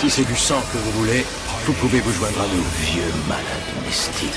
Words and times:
Si 0.00 0.08
c'est 0.08 0.24
du 0.24 0.34
sang 0.34 0.62
que 0.72 0.78
vous 0.78 0.92
voulez, 0.92 1.26
vous 1.66 1.74
pouvez 1.74 2.00
vous 2.00 2.10
joindre 2.10 2.40
à 2.40 2.46
nous. 2.46 2.64
Vieux 2.86 3.02
malade 3.28 3.44
mystique. 3.84 4.32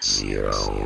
Zero. 0.00 0.82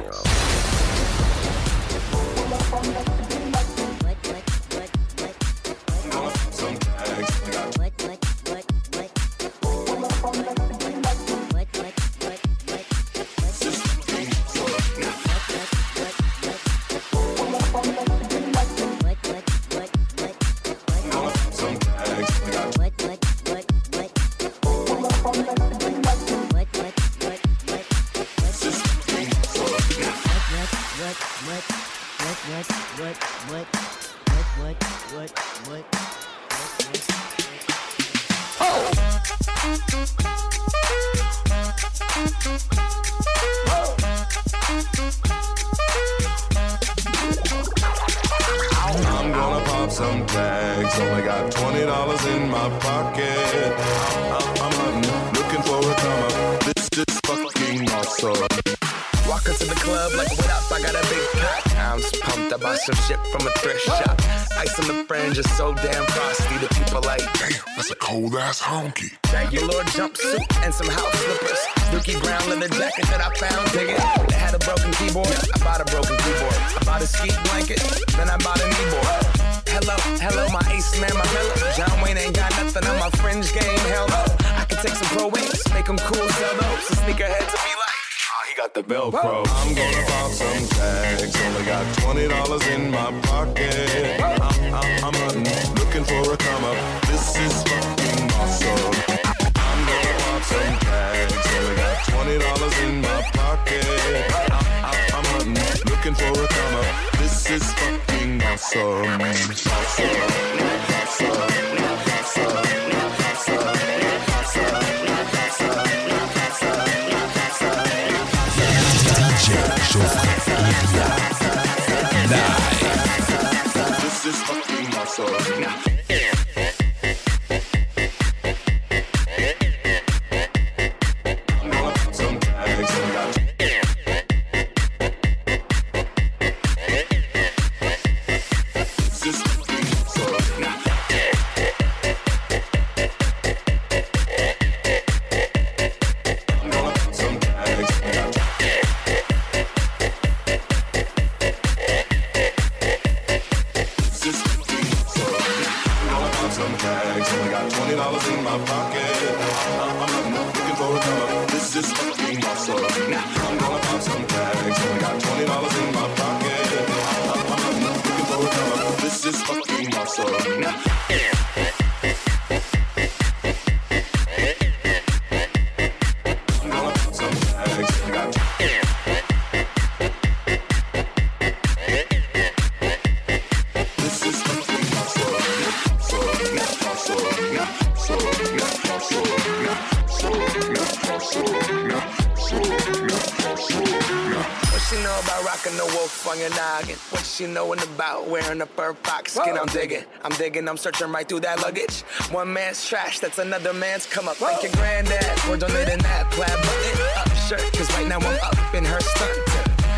Digging, 200.46 200.68
I'm 200.68 200.76
searching 200.76 201.10
right 201.10 201.28
through 201.28 201.40
that 201.40 201.60
luggage. 201.62 202.02
One 202.30 202.52
man's 202.52 202.86
trash, 202.86 203.18
that's 203.18 203.38
another 203.38 203.72
man's 203.72 204.06
come 204.06 204.28
up. 204.28 204.36
Whoa. 204.36 204.46
Thank 204.46 204.62
your 204.62 204.72
granddad 204.72 205.38
for 205.40 205.56
donating 205.56 205.98
that 205.98 206.30
plaid 206.30 206.48
button 206.50 207.02
up 207.18 207.28
shirt. 207.48 207.72
Cause 207.72 207.90
right 207.96 208.06
now 208.06 208.18
I'm 208.18 208.38
up 208.40 208.74
in 208.74 208.84
her 208.84 209.00
stunt. 209.00 209.38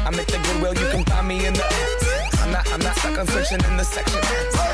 I'm 0.06 0.14
at 0.14 0.26
the 0.26 0.38
Goodwill, 0.38 0.75
you 0.75 0.88
can 0.91 1.04
find 1.04 1.28
me 1.28 1.44
in 1.44 1.53
the 1.53 2.08
I'm 2.78 2.84
not, 2.84 2.97
stuck 2.97 3.19
on 3.19 3.27
searching 3.27 3.59
in 3.65 3.77
the 3.77 3.83
section. 3.83 4.21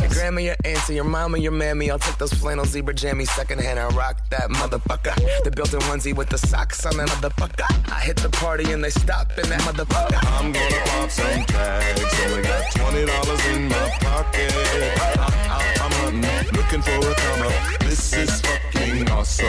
Your 0.03 0.11
grandma, 0.11 0.41
your 0.43 0.57
auntie, 0.67 0.95
your 0.95 1.05
mama, 1.05 1.39
your 1.39 1.53
mammy. 1.53 1.91
I'll 1.91 1.99
take 1.99 2.19
those 2.19 2.35
flannel 2.35 2.67
zebra 2.67 2.93
jammies 2.93 3.29
secondhand 3.29 3.79
and 3.79 3.95
rock 3.97 4.19
that 4.29 4.51
motherfucker. 4.51 5.15
The 5.43 5.51
built-in 5.51 5.81
onesie 5.81 6.15
with 6.15 6.29
the 6.29 6.37
socks 6.37 6.85
on 6.85 6.99
that 6.99 7.09
motherfucker. 7.09 7.65
I 7.91 8.01
hit 8.01 8.19
the 8.19 8.29
party 8.29 8.73
and 8.73 8.85
they 8.85 8.91
stop 8.91 9.31
in 9.39 9.49
that 9.49 9.61
motherfucker. 9.63 10.19
I'm 10.39 10.53
gonna 10.53 10.81
pop 10.85 11.11
some 11.11 11.45
tags. 11.45 12.21
Only 12.27 12.43
got 12.43 12.71
twenty 12.73 13.07
dollars 13.07 13.47
in 13.47 13.69
my 13.69 13.89
pocket. 14.01 14.53
I, 14.53 15.63
am 15.81 15.93
hunting, 16.05 16.53
looking 16.53 16.83
for 16.83 17.11
a 17.11 17.15
come 17.15 17.43
up. 17.47 17.81
This 17.81 18.13
is 18.13 18.41
fucking 18.43 19.11
awesome. 19.11 19.47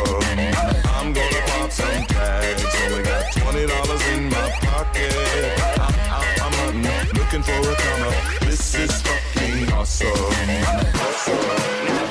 I'm 0.95 1.11
gonna 1.11 1.41
pop 1.47 1.71
some 1.71 2.05
tags. 2.05 2.63
Only 2.85 3.03
got 3.03 3.33
twenty 3.33 3.65
dollars 3.67 4.07
in 4.13 4.29
my 4.29 4.49
pocket. 4.61 5.11
I, 5.77 6.23
am 6.39 6.53
hunting, 6.53 7.19
looking 7.19 7.43
for 7.43 7.51
a. 7.51 7.75
This 8.05 8.44
is 8.79 9.01
fucking 9.01 9.71
awesome. 9.73 10.07
awesome. 10.07 12.04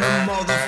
the 0.00 0.06
motherfucker. 0.28 0.65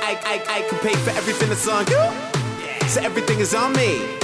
I, 0.00 0.18
I, 0.24 0.34
I, 0.48 0.58
can 0.68 0.78
pay 0.80 0.94
for 1.04 1.10
everything 1.10 1.48
that's 1.48 1.66
on 1.68 1.86
you. 1.86 2.00
So 2.88 3.00
everything 3.00 3.40
is 3.40 3.54
on 3.54 3.72
me. 3.72 4.18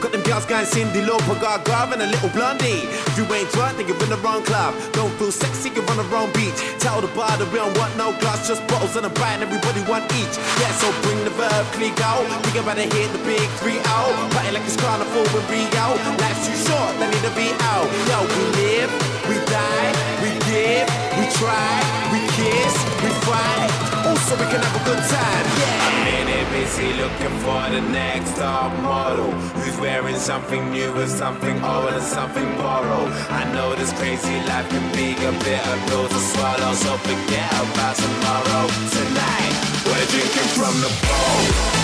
Got 0.00 0.12
them 0.12 0.22
girls 0.22 0.46
going 0.46 0.64
Cyndi 0.64 1.02
Lauper, 1.02 1.34
Gaga, 1.42 1.98
and 1.98 2.02
a 2.02 2.06
little 2.06 2.30
blondie. 2.30 2.86
If 2.86 3.18
you 3.18 3.26
ain't 3.34 3.50
drunk, 3.50 3.78
then 3.78 3.88
you're 3.88 3.98
in 3.98 4.10
the 4.10 4.20
wrong 4.22 4.44
club. 4.44 4.78
Don't 4.92 5.10
feel 5.18 5.32
sexy, 5.32 5.70
you're 5.74 5.82
on 5.90 5.96
the 5.96 6.06
wrong 6.06 6.30
beach. 6.38 6.54
Tell 6.78 7.00
the 7.00 7.10
bar 7.18 7.34
that 7.34 7.50
we 7.50 7.58
don't 7.58 7.76
want 7.76 7.96
no 7.96 8.14
glass, 8.22 8.46
just 8.46 8.62
bottles 8.68 8.94
and 8.94 9.06
a 9.06 9.10
brand, 9.10 9.42
everybody 9.42 9.82
want 9.90 10.06
each. 10.14 10.38
Yeah, 10.62 10.70
so 10.78 10.86
bring 11.02 11.18
the 11.26 11.34
verb, 11.34 11.66
click 11.74 11.98
out. 11.98 12.22
We 12.46 12.50
can 12.54 12.62
better 12.62 12.86
hit 12.86 13.10
the 13.10 13.18
big 13.26 13.42
three 13.58 13.82
out. 13.90 14.14
Party 14.30 14.54
like 14.54 14.62
it's 14.62 14.78
carnival 14.78 15.26
with 15.34 15.50
Rio. 15.50 15.98
Life's 16.22 16.46
too 16.46 16.54
short, 16.62 16.94
they 17.02 17.10
need 17.10 17.24
to 17.26 17.34
be 17.34 17.50
out. 17.66 17.90
Yo, 18.06 18.22
we 18.22 18.42
live, 18.54 19.17
we 19.28 19.36
die, 19.46 19.90
we 20.22 20.30
give, 20.48 20.88
we 21.18 21.24
try, 21.36 21.72
we 22.12 22.20
kiss, 22.36 22.74
we 23.04 23.10
fight. 23.28 23.70
Also, 24.08 24.32
we 24.40 24.46
can 24.50 24.60
have 24.60 24.76
a 24.80 24.84
good 24.88 25.02
time. 25.04 25.46
Yeah. 25.60 25.86
I'm 25.86 26.06
in 26.18 26.28
it 26.28 26.48
busy 26.50 26.92
looking 26.94 27.34
for 27.44 27.62
the 27.70 27.82
next 27.92 28.36
top 28.36 28.72
model 28.82 29.30
who's 29.60 29.78
wearing 29.78 30.16
something 30.16 30.70
new 30.70 30.92
and 30.94 31.10
something 31.10 31.56
old 31.62 31.92
and 31.92 32.02
something 32.02 32.48
borrowed. 32.56 33.12
I 33.30 33.44
know 33.52 33.74
this 33.74 33.92
crazy 33.92 34.36
life 34.50 34.68
can 34.68 34.86
be 34.96 35.12
a 35.12 35.32
bitter 35.44 35.78
pill 35.88 36.08
to 36.08 36.20
swallow, 36.30 36.72
so 36.74 36.96
forget 36.98 37.52
about 37.52 37.96
tomorrow. 37.96 38.64
Tonight, 38.96 39.54
we're 39.86 40.06
drinking 40.12 40.50
from 40.56 40.74
the 40.80 40.90
bowl. 41.04 41.77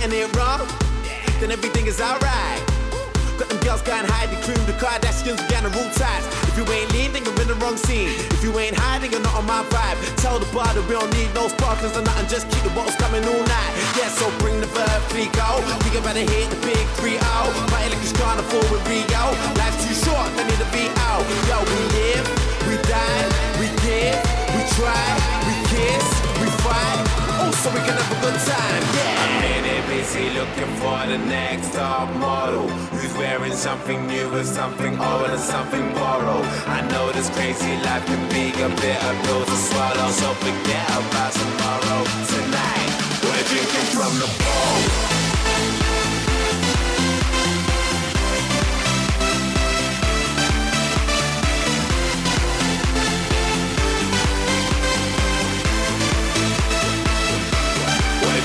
Getting 0.00 0.16
it 0.16 0.32
wrong, 0.34 0.64
then 1.40 1.52
everything 1.52 1.84
is 1.86 2.00
alright. 2.00 2.60
Got 3.36 3.52
them 3.52 3.60
girls 3.60 3.82
going 3.84 4.08
hide, 4.08 4.32
the 4.32 4.40
cream, 4.40 4.60
the 4.64 4.72
Kardashians, 4.80 5.40
got 5.52 5.60
the 5.60 5.68
rule 5.76 5.92
ties. 5.92 6.24
If 6.48 6.56
you 6.56 6.64
ain't 6.72 6.88
lean, 6.96 7.12
you're 7.12 7.36
in 7.36 7.48
the 7.52 7.58
wrong 7.60 7.76
scene. 7.76 8.08
If 8.32 8.40
you 8.40 8.48
ain't 8.56 8.76
hiding, 8.76 9.12
you're 9.12 9.20
not 9.20 9.36
on 9.36 9.44
my 9.44 9.60
vibe. 9.68 10.00
Tell 10.16 10.40
the 10.40 10.48
bar 10.56 10.72
that 10.72 10.84
we 10.88 10.96
don't 10.96 11.12
need 11.12 11.28
no 11.36 11.48
sparklers 11.48 11.92
or 11.96 12.00
nothing, 12.00 12.28
just 12.32 12.48
keep 12.48 12.64
the 12.64 12.72
bottles 12.72 12.96
coming 12.96 13.24
all 13.28 13.44
night. 13.44 13.72
Yeah, 14.00 14.08
so 14.08 14.24
bring 14.40 14.56
the 14.60 14.70
verb, 14.72 15.00
three 15.12 15.28
go. 15.36 15.60
We 15.84 15.92
can 15.92 16.00
better 16.00 16.24
hit 16.24 16.48
the 16.48 16.60
big 16.64 16.84
three 16.96 17.20
out. 17.36 17.52
Party 17.68 17.92
like 17.92 18.00
it's 18.00 18.16
carnival 18.16 18.64
with 18.72 18.80
Rio. 18.88 19.24
Life's 19.60 19.84
too 19.84 19.96
short, 20.00 20.32
they 20.32 20.48
need 20.48 20.60
to 20.64 20.70
be 20.72 20.88
out. 21.12 21.24
Yo, 21.44 21.60
we 21.60 21.80
live, 21.92 22.24
we 22.64 22.74
die, 22.88 23.24
we 23.60 23.68
give, 23.84 24.16
we 24.56 24.60
try, 24.80 25.04
we 25.44 25.54
kiss, 25.68 26.08
we 26.40 26.48
fight. 26.64 27.29
Oh, 27.42 27.50
so 27.52 27.70
we 27.70 27.80
can 27.80 27.96
have 27.96 28.12
a 28.12 28.20
good 28.20 28.38
time, 28.44 28.84
yeah. 28.96 29.24
I'm 29.24 29.64
it 29.64 29.84
busy 29.88 30.28
looking 30.36 30.72
for 30.76 31.00
the 31.08 31.16
next 31.24 31.72
top 31.72 32.14
model 32.16 32.68
who's 32.92 33.14
wearing 33.16 33.54
something 33.54 34.06
new 34.06 34.28
and 34.34 34.46
something 34.46 34.92
old 35.00 35.30
and 35.30 35.40
something 35.40 35.86
borrowed. 35.94 36.44
I 36.68 36.86
know 36.92 37.10
this 37.12 37.30
crazy 37.30 37.76
life 37.80 38.04
can 38.04 38.22
be 38.28 38.52
a 38.60 38.68
bitter 38.68 39.14
pill 39.24 39.44
to 39.46 39.56
swallow, 39.56 40.10
so 40.10 40.34
forget 40.44 40.88
about 41.00 41.32
tomorrow. 41.32 42.00
Tonight, 42.28 42.92
we're 43.24 43.44
drinking 43.48 43.88
from 43.96 44.12
the 44.20 44.28
bowl. 44.44 45.19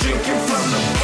Drinking 0.06 0.40
from 0.46 0.70
the 0.70 0.95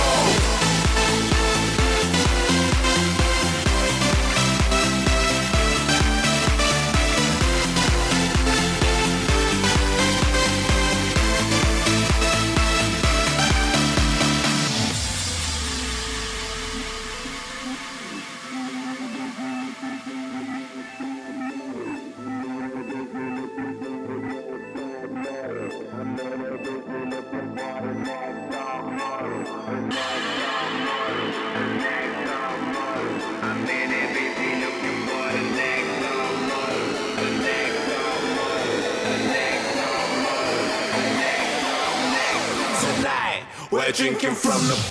drinking 44.01 44.33
from 44.33 44.59
the 44.67 44.90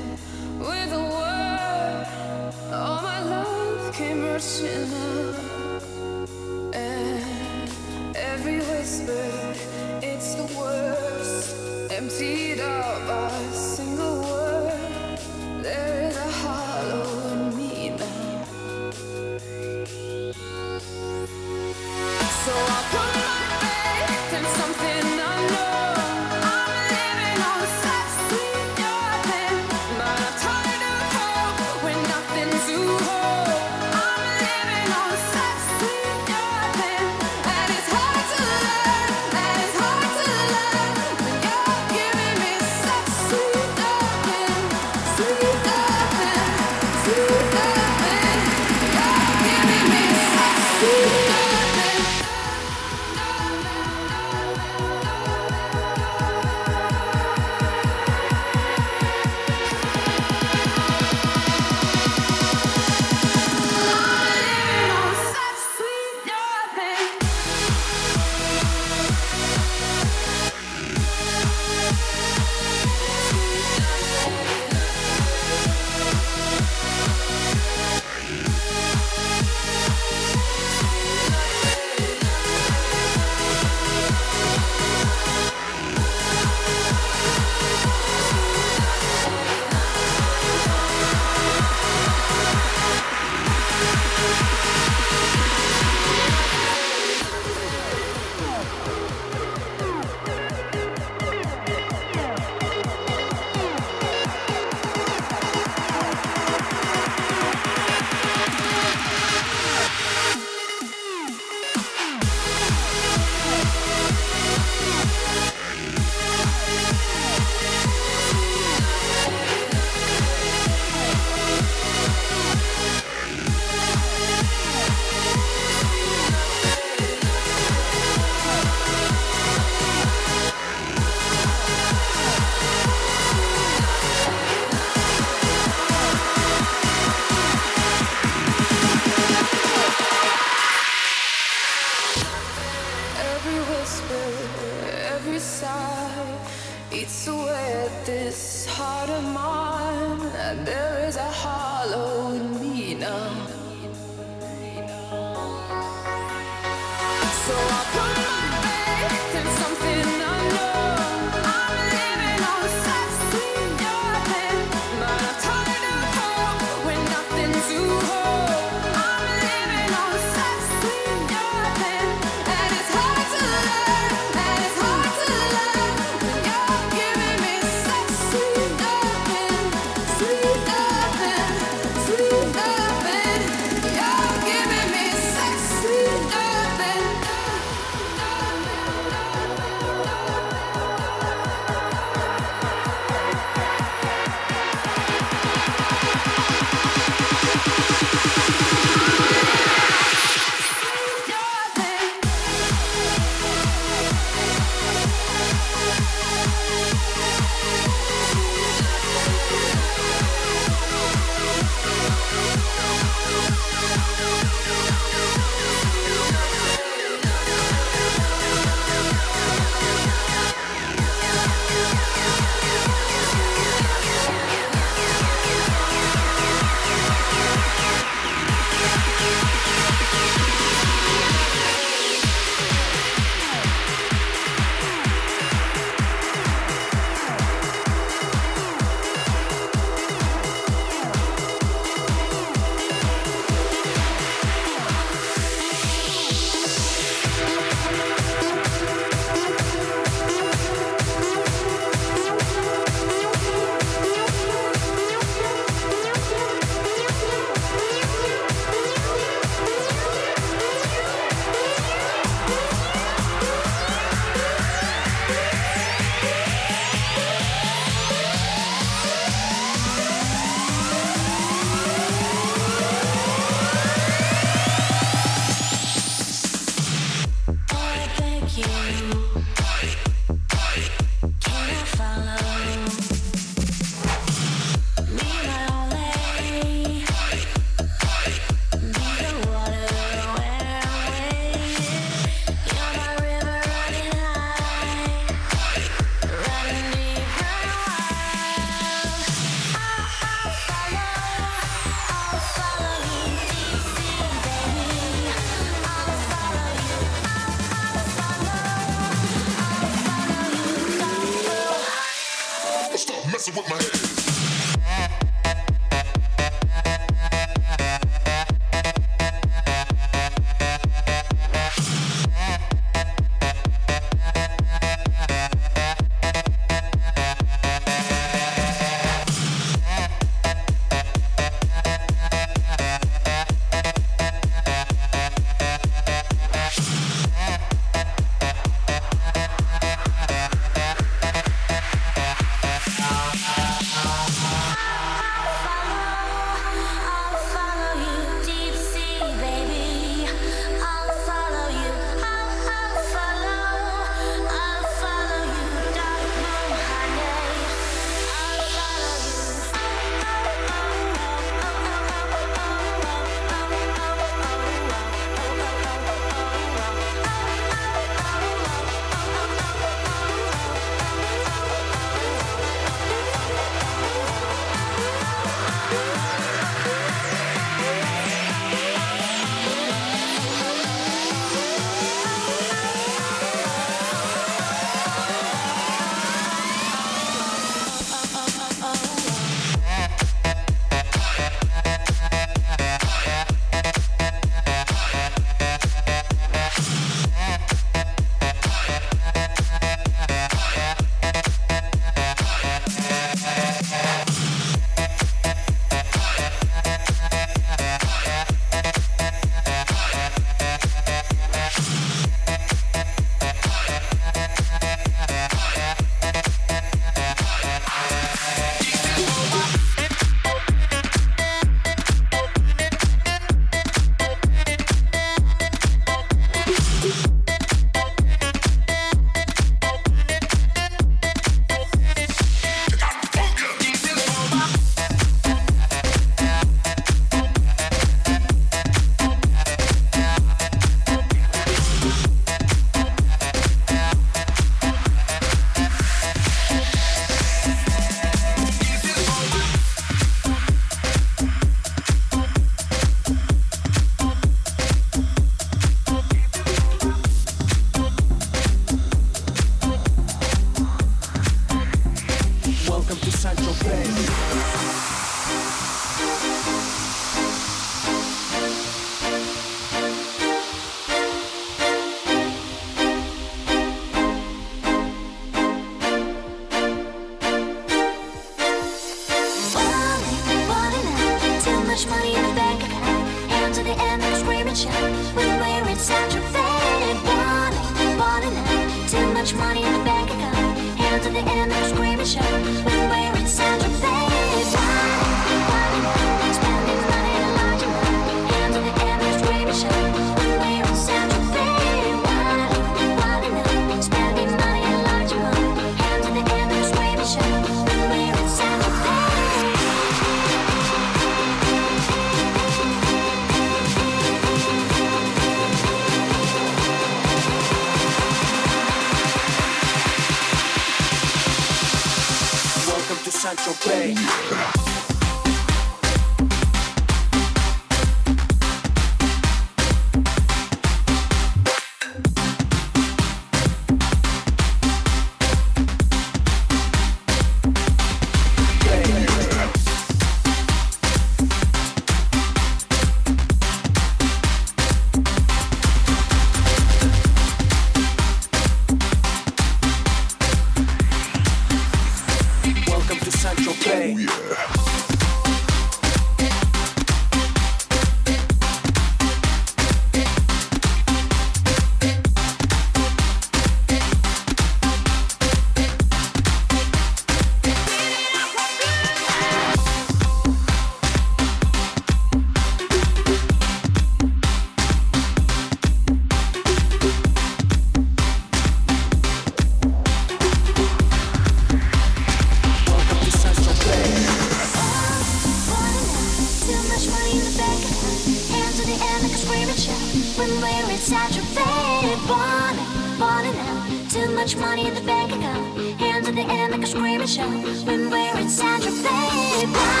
much 594.40 594.56
money 594.56 594.86
in 594.86 594.94
the 594.94 595.02
bank 595.02 595.30
account. 595.32 596.00
Hands 596.00 596.26
in 596.26 596.34
the 596.34 596.40
air 596.40 596.70
like 596.70 596.82
a 596.82 596.86
screaming 596.86 597.26
shout. 597.26 597.50
When 597.86 598.08
we're 598.08 598.38
in 598.38 598.48
Sandra 598.48 598.90
Bay, 598.90 599.66
why, 599.68 600.00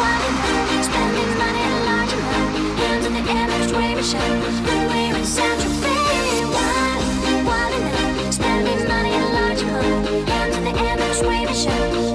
why 0.00 0.16
through, 0.24 0.82
spending 0.88 1.32
money 1.36 1.62
in 1.68 1.84
large 1.84 2.12
amount. 2.14 2.78
Hands 2.80 3.06
in 3.06 3.12
the 3.12 3.24
air 3.30 3.46
like 3.46 3.60
a 3.60 3.68
screaming 3.68 4.08
shout. 4.12 4.30
When 4.66 4.80
we're 4.88 5.18
in 5.18 5.24
Sandra 5.26 5.68
Bay, 5.84 6.44
why, 6.54 6.88
why 7.48 7.68
through, 7.92 8.32
spending 8.32 8.88
money 8.88 9.12
in 9.12 9.32
large 9.36 9.60
amount. 9.60 10.28
Hands 10.30 10.56
in 10.56 10.64
the 10.64 10.70
air 10.70 10.96
like 10.96 11.10
a 11.10 11.14
screaming 11.14 11.54
shout. 11.54 12.07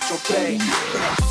Sancho 0.00 0.18
Bay. 0.28 1.23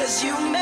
Cause 0.08 0.24
you 0.24 0.57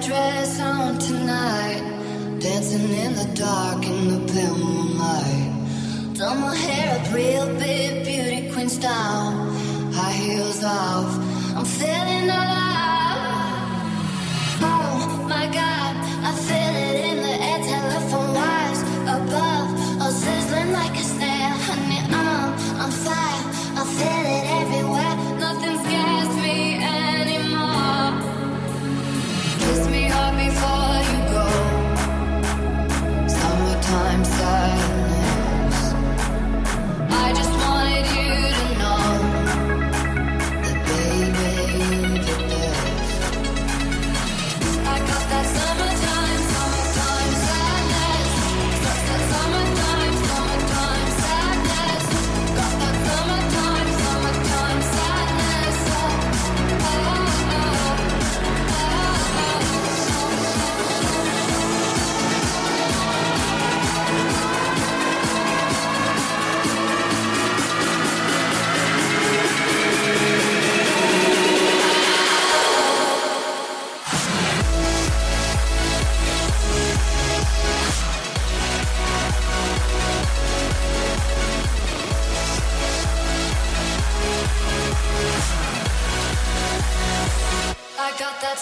dress 0.00 0.60
on 0.60 0.98
tonight. 0.98 2.38
Dancing 2.40 2.88
in 2.90 3.14
the 3.14 3.30
dark 3.34 3.84
in 3.84 4.08
the 4.08 4.32
pale 4.32 4.58
moonlight. 4.58 6.16
Done 6.16 6.40
my 6.40 6.54
hair 6.54 6.98
up 6.98 7.14
real 7.14 7.46
big, 7.58 8.04
beauty 8.04 8.52
queen 8.52 8.68
style. 8.68 9.32
High 9.92 10.12
heels 10.12 10.62
off. 10.64 11.15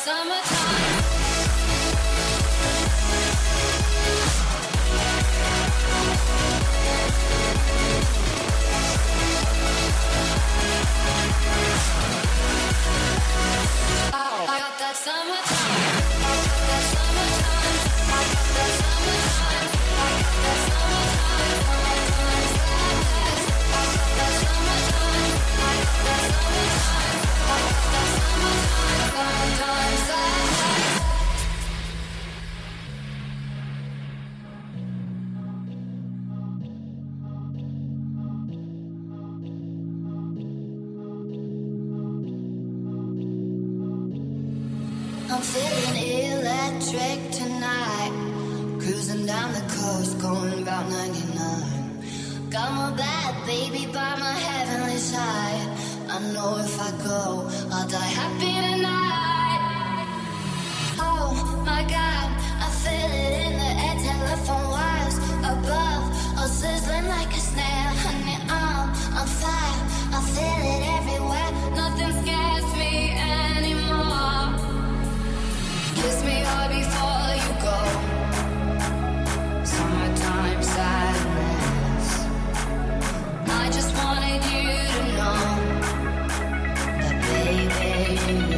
Summer 0.05 0.44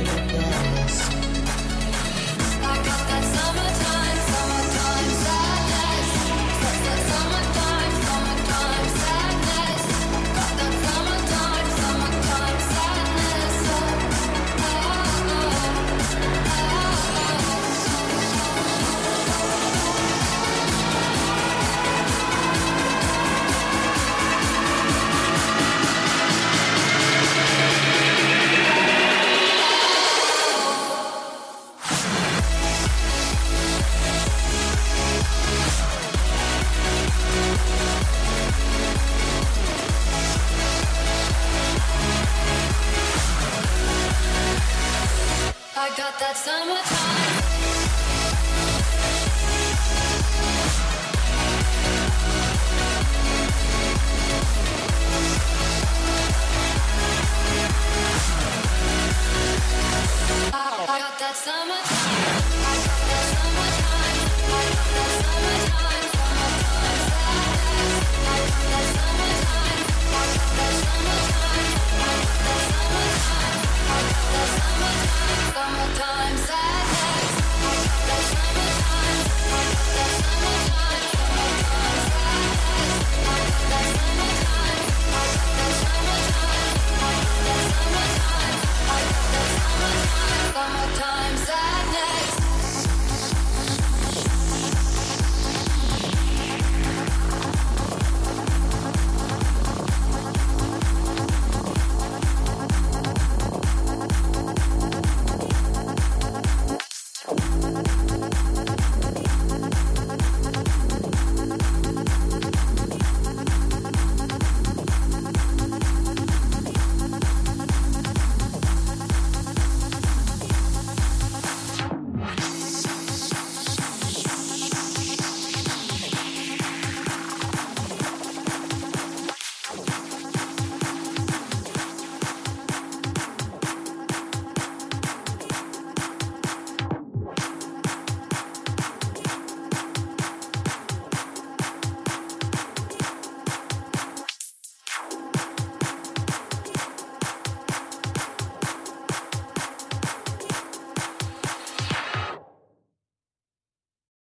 you're 0.06 0.75